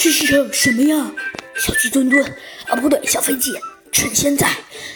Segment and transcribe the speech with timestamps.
[0.00, 1.10] 是是什么呀？
[1.56, 2.24] 小鸡墩墩
[2.68, 3.52] 啊，不对，小飞机，
[3.90, 4.48] 趁现在，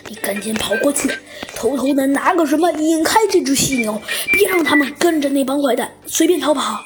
[0.06, 1.10] 你赶紧跑过去，
[1.56, 4.00] 偷偷的拿个什么引开这只犀牛，
[4.33, 6.80] 别让他们跟着那帮坏蛋随便逃跑。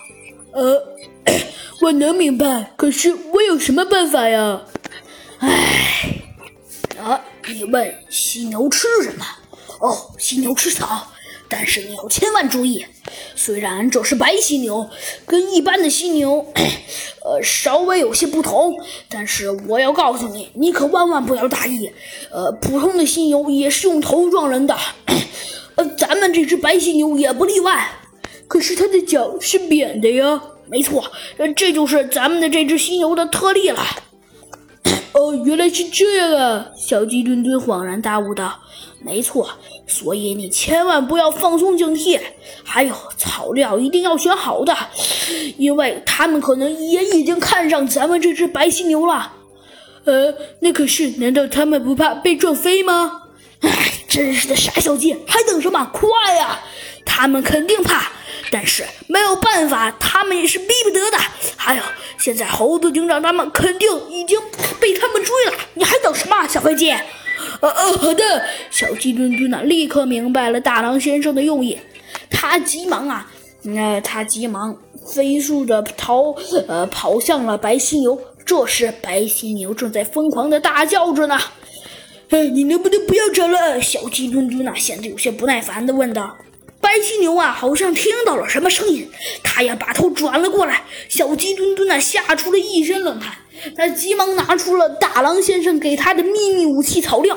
[0.53, 0.83] 呃，
[1.83, 4.63] 我能明白，可是我有什么办法呀？
[5.41, 6.23] 唉，
[6.99, 9.27] 啊，你问犀牛吃什么？
[9.81, 11.13] 哦，犀牛吃草。
[11.49, 12.85] 但是你要千万注意，
[13.35, 14.89] 虽然这是白犀牛，
[15.27, 16.47] 跟一般的犀牛，
[17.25, 18.77] 呃，稍微有些不同，
[19.09, 21.91] 但是我要告诉你，你可万万不要大意。
[22.31, 24.77] 呃，普通的犀牛也是用头撞人的，
[25.77, 27.89] 呃，咱们这只白犀牛也不例外。
[28.49, 30.43] 可是它的脚是扁的呀。
[30.69, 31.13] 没错，
[31.55, 33.81] 这就是咱们的这只犀牛的特例了。
[35.17, 36.67] 哦，原来是这样啊！
[36.77, 38.61] 小鸡墩墩恍然大悟道
[39.01, 39.49] ：“没错，
[39.87, 42.21] 所以你千万不要放松警惕。
[42.63, 44.77] 还有草料一定要选好的，
[45.57, 49.33] 因为他们可能也已经看上咱们这只白犀牛了。
[50.05, 53.23] 呃，那可是，难道他们不怕被撞飞吗？
[53.61, 53.71] 哎，
[54.07, 55.83] 真是的傻小鸡，还等什么？
[55.95, 56.61] 快呀！
[57.07, 58.13] 他们肯定怕。”
[58.51, 61.19] 但是没有办法，他们也是逼不得的。
[61.57, 61.83] 还有，
[62.19, 64.39] 现在猴子警长他们肯定已经
[64.81, 66.91] 被他们追了，你还等什么，小飞机？
[67.61, 68.45] 呃呃，好的。
[68.71, 71.79] 小鸡墩墩呢，立刻明白了大狼先生的用意，
[72.31, 73.31] 他急忙啊，
[73.63, 74.77] 那他急忙
[75.15, 76.35] 飞速的逃，
[76.69, 78.19] 呃，跑向了白犀牛。
[78.45, 81.37] 这时，白犀牛正在疯狂的大叫着呢。
[82.31, 83.81] 哎，你能不能不要吵了？
[83.81, 86.37] 小鸡墩墩呢，显得有些不耐烦的问道。
[86.87, 89.11] 白犀牛啊，好像听到了什么声音，
[89.43, 90.85] 他呀把头转了过来。
[91.09, 93.35] 小鸡墩墩呢吓出了一身冷汗，
[93.77, 97.37] 他急忙拿出了大狼先生给他的秘密武器草料。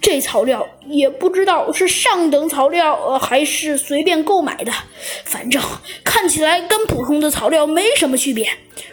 [0.00, 4.72] 这草料也不知道是上等草料，呃，还是随便购买的，
[5.26, 5.60] 反正
[6.02, 8.48] 看起来跟普通的草料没什么区别。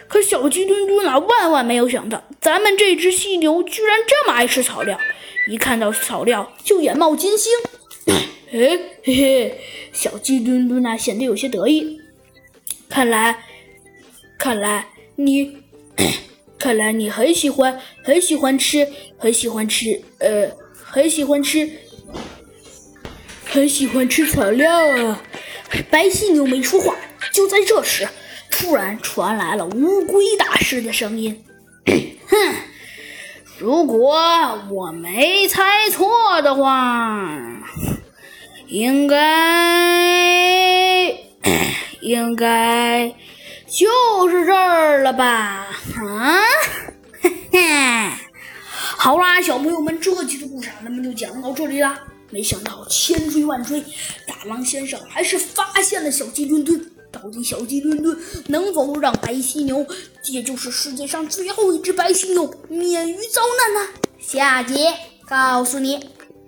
[0.08, 4.98] 可小鸡墩墩啊，万万没有想到，咱们这只犀牛居然这么爱吃草料，
[5.48, 7.50] 一看到草料就眼冒金星。
[8.52, 9.60] 哎，嘿嘿，
[10.06, 12.00] 小鸡墩墩呢显得有些得意。
[12.88, 13.38] 看来，
[14.38, 14.86] 看来
[15.16, 15.56] 你，
[16.60, 18.86] 看来你很喜欢，很喜欢吃，
[19.18, 21.68] 很喜欢吃，呃，很喜欢吃，
[23.44, 25.20] 很喜欢吃草料啊！
[25.90, 26.94] 白犀牛没说话。
[27.32, 28.08] 就在这时，
[28.48, 31.44] 突然传来了乌龟大师的声音
[32.30, 32.54] ：“哼，
[33.58, 34.16] 如果
[34.70, 37.64] 我没猜错的话。”
[38.68, 39.16] 应该，
[42.00, 43.14] 应该
[43.68, 45.68] 就是这儿了吧？
[45.94, 46.40] 啊，
[47.20, 47.60] 嘿嘿，
[48.70, 51.96] 好啦，小朋友们，这期的故事咱们就讲到这里啦。
[52.30, 53.80] 没想到千追万追，
[54.26, 56.90] 大狼先生还是发现了小鸡墩墩。
[57.12, 58.18] 到底小鸡墩墩
[58.48, 59.86] 能否让白犀牛，
[60.32, 63.88] 也就是世界上最后一只白犀牛，免于遭难呢？
[64.18, 64.92] 下节
[65.28, 66.15] 告诉你。